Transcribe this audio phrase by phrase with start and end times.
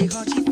[0.00, 0.49] 你好，亲。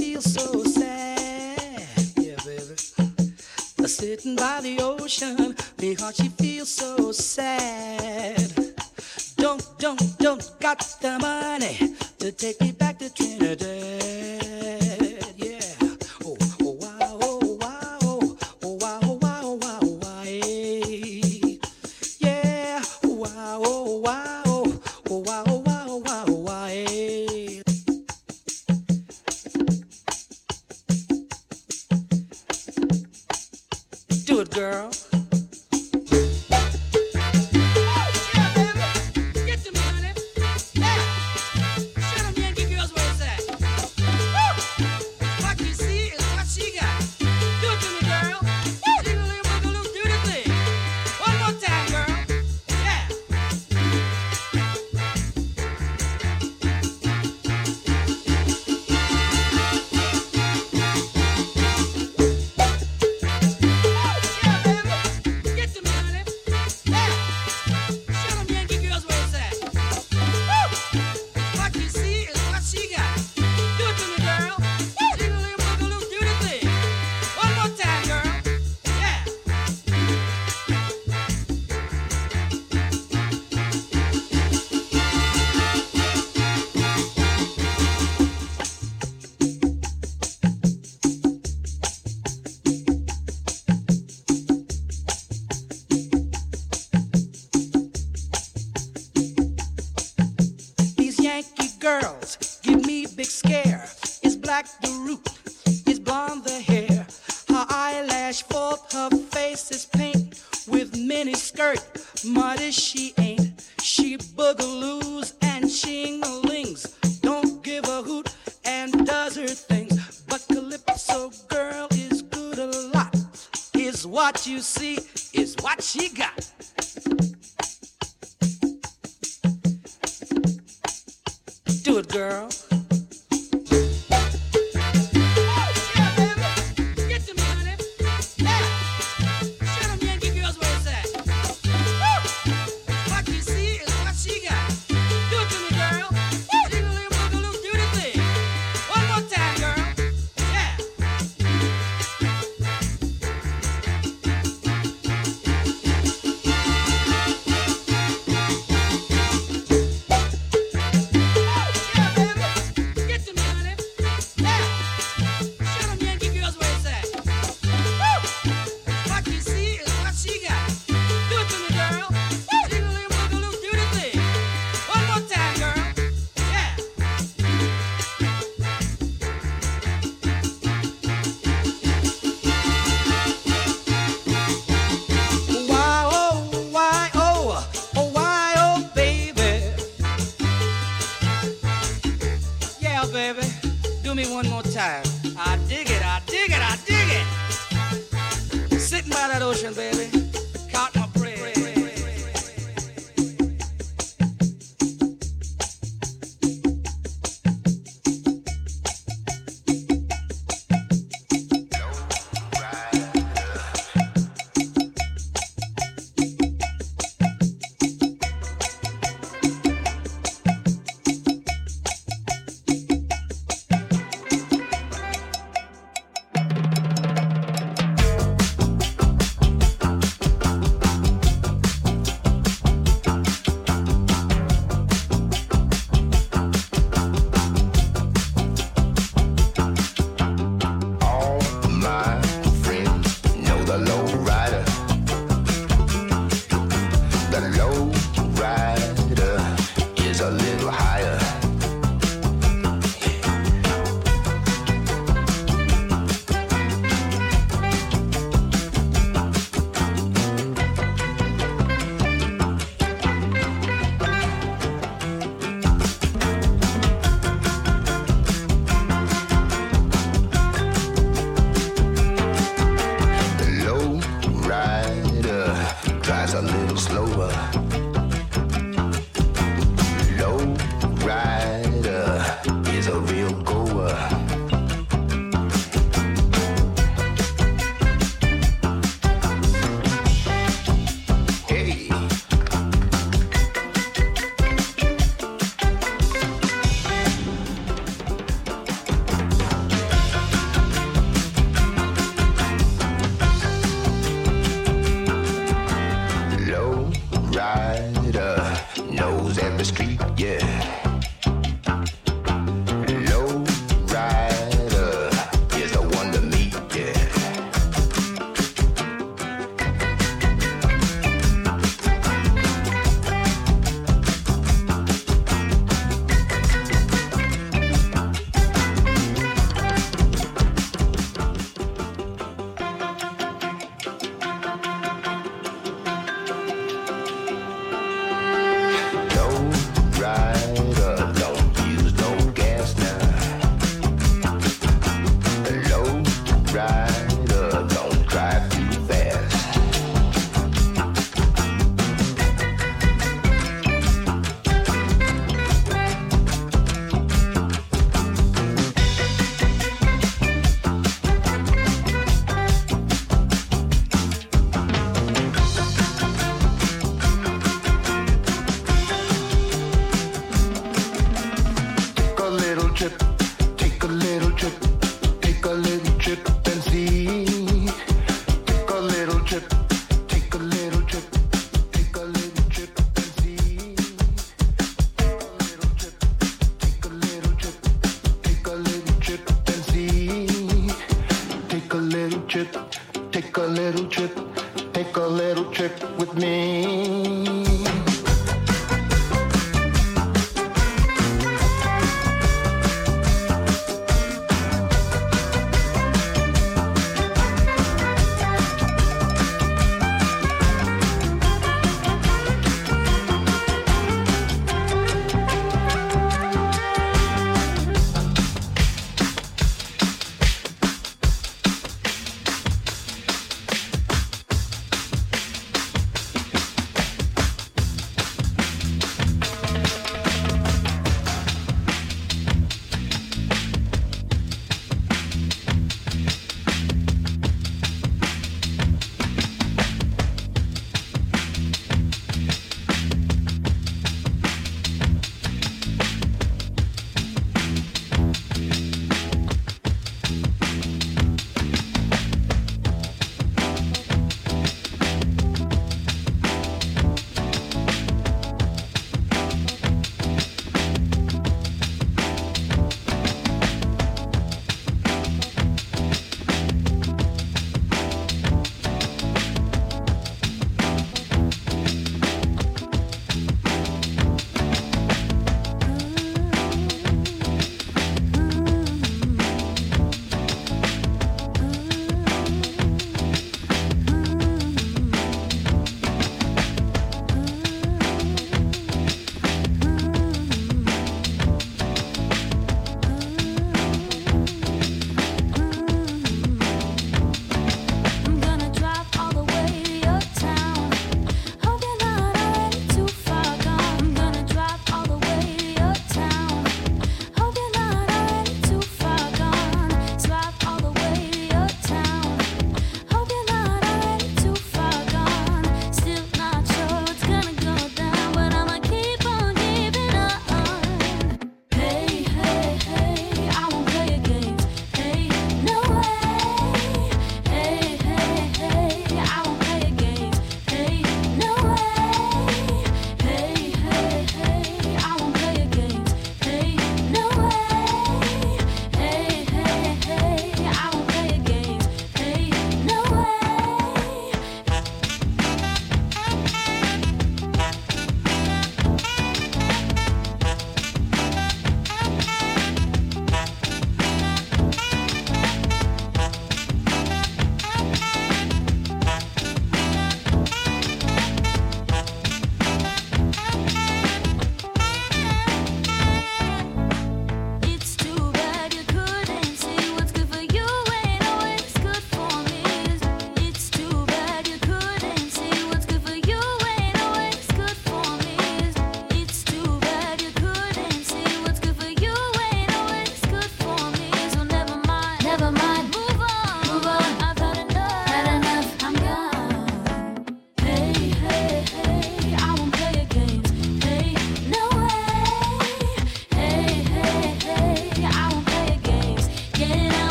[124.47, 124.99] you see
[125.33, 126.38] is what she got.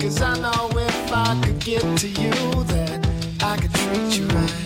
[0.00, 2.30] Cause I know if I could get to you,
[2.64, 3.06] that
[3.42, 4.61] I could treat you right.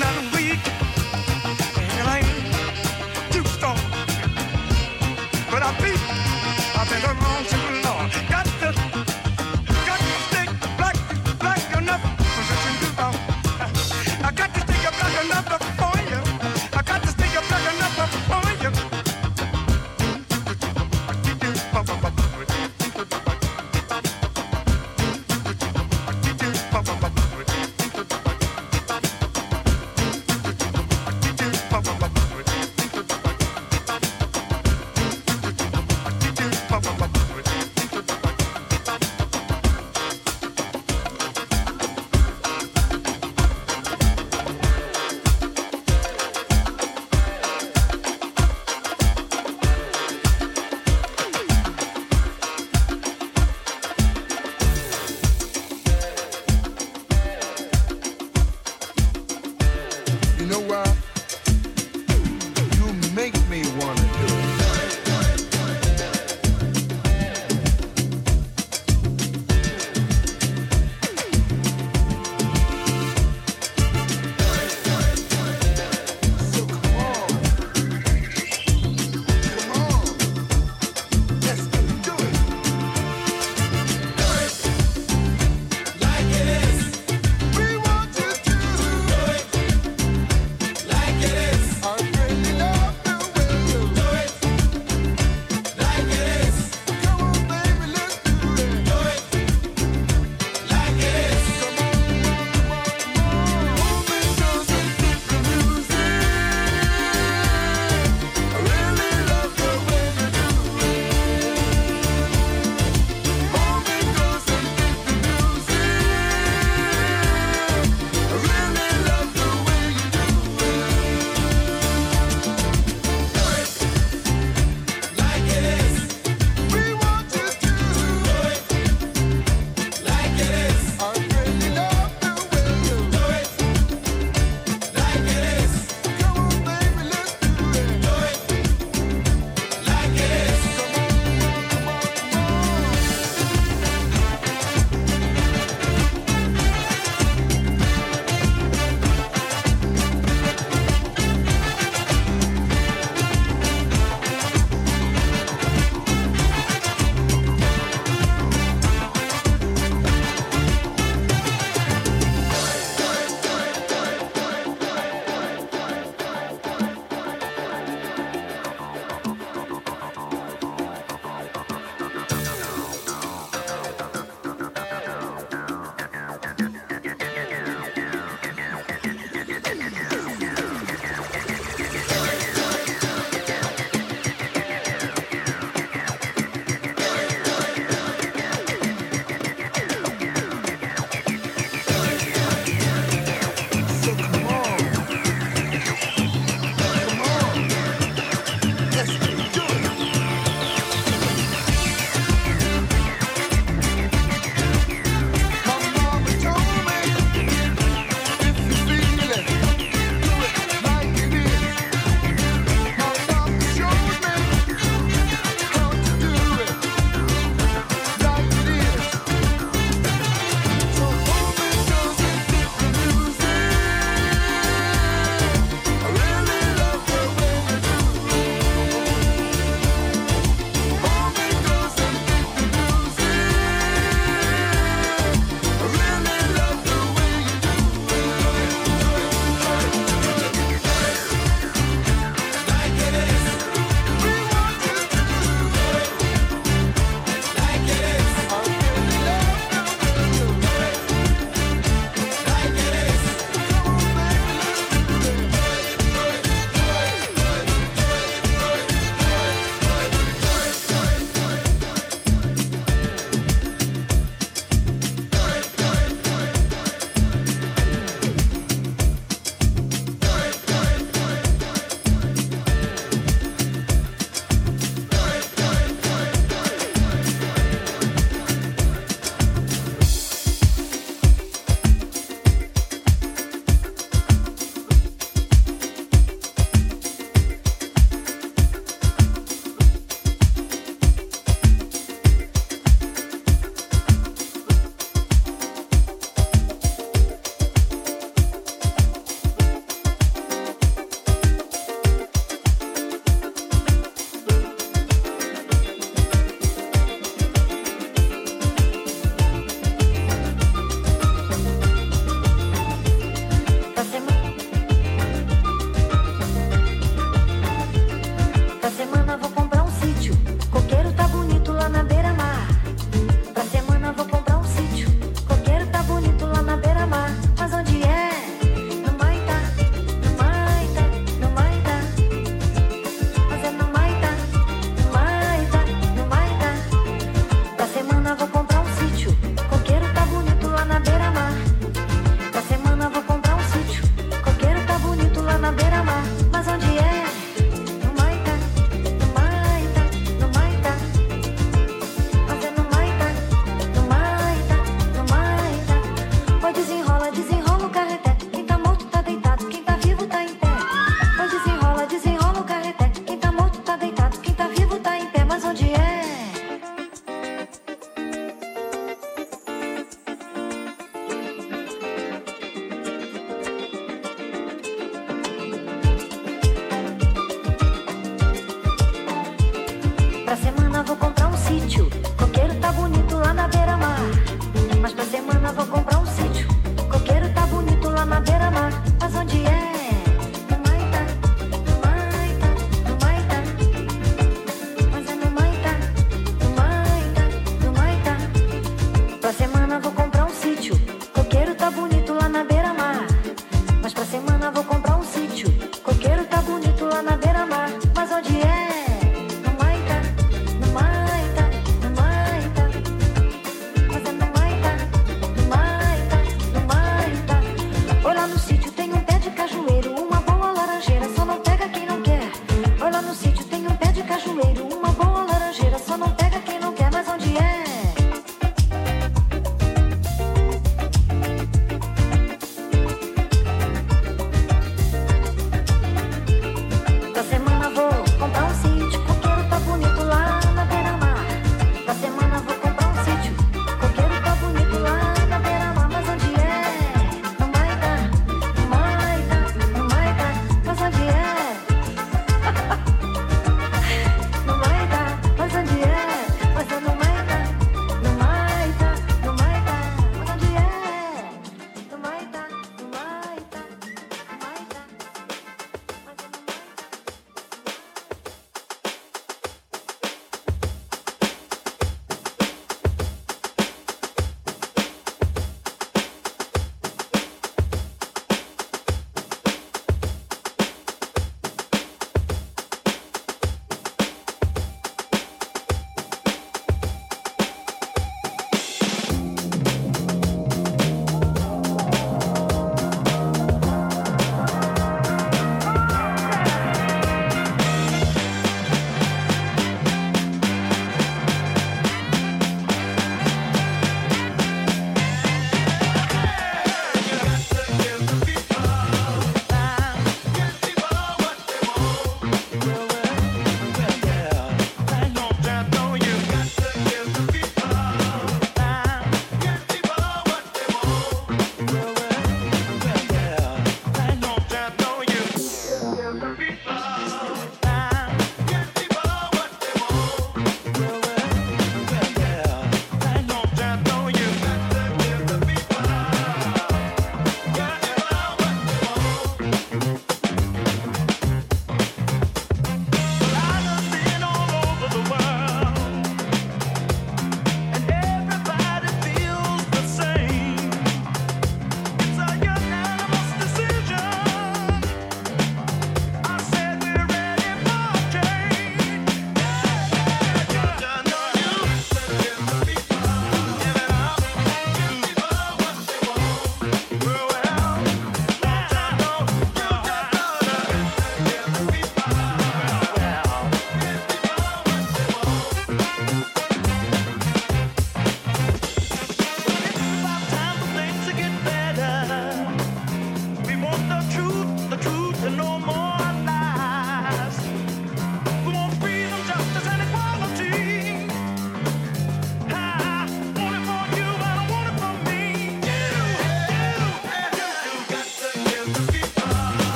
[0.00, 0.37] I'm not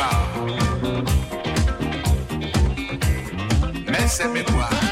[0.00, 1.04] mémoire.
[3.86, 4.89] Mais c'est mémoire.